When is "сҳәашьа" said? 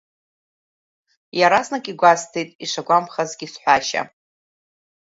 3.53-4.01